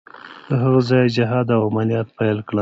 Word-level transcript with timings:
له 0.49 0.55
هغه 0.63 0.81
ځایه 0.89 1.05
یې 1.07 1.13
جهاد 1.17 1.47
او 1.55 1.61
عملیات 1.69 2.07
پیل 2.17 2.37
کړل. 2.47 2.59